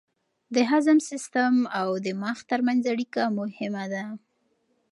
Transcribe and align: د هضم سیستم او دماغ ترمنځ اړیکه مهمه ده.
د 0.55 0.57
هضم 0.69 0.97
سیستم 1.09 1.53
او 1.79 1.87
دماغ 2.05 2.37
ترمنځ 2.49 2.81
اړیکه 2.93 3.21
مهمه 3.39 3.85
ده. 3.93 4.03